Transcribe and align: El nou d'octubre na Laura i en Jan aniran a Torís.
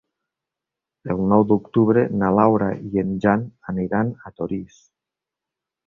El 1.15 1.21
nou 1.33 1.45
d'octubre 1.51 2.07
na 2.23 2.31
Laura 2.41 2.71
i 2.91 3.05
en 3.05 3.15
Jan 3.27 3.47
aniran 3.75 4.13
a 4.31 4.37
Torís. 4.41 4.85